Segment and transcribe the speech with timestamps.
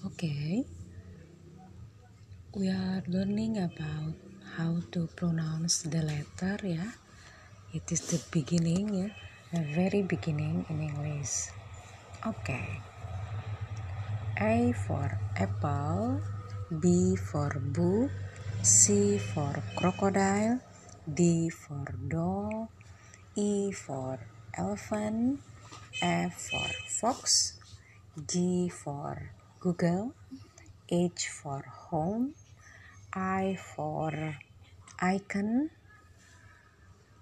[0.00, 0.64] Okay,
[2.56, 4.16] we are learning about
[4.56, 6.56] how to pronounce the letter.
[6.64, 6.96] Yeah,
[7.76, 8.96] it is the beginning.
[8.96, 9.12] Yeah,
[9.52, 11.52] the very beginning in English.
[12.24, 12.80] Okay,
[14.40, 16.24] A for apple,
[16.80, 18.08] B for book,
[18.64, 20.64] C for crocodile,
[21.04, 22.72] D for doll,
[23.36, 24.16] E for
[24.56, 25.44] elephant,
[26.00, 27.60] F for fox,
[28.16, 30.14] G for Google,
[30.88, 32.32] H for home,
[33.12, 34.38] I for
[34.98, 35.68] icon,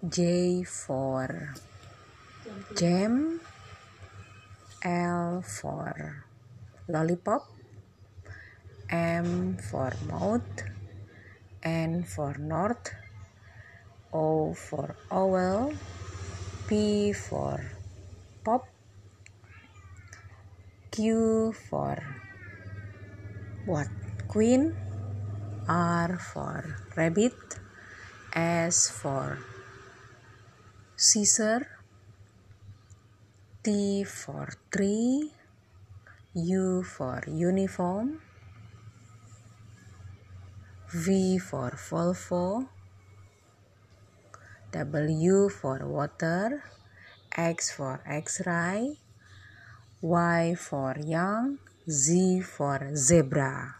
[0.09, 1.56] J for
[2.77, 3.41] jam,
[4.84, 6.24] L for
[6.87, 7.42] lollipop,
[8.89, 10.62] M for mouth,
[11.64, 12.95] N for north,
[14.12, 15.73] O for owl,
[16.69, 17.59] P for
[18.45, 18.69] pop,
[20.92, 22.27] Q for
[23.68, 23.92] what?
[24.32, 24.72] Queen,
[25.69, 26.64] R for
[26.97, 27.36] rabbit,
[28.33, 29.36] S for
[30.97, 31.69] scissor,
[33.62, 35.33] T for tree,
[36.33, 38.25] U for uniform,
[40.88, 42.72] V for Volvo,
[44.72, 46.64] W for water,
[47.36, 48.97] X for X-ray,
[50.00, 51.58] Y for young,
[51.91, 53.77] Z for zebra.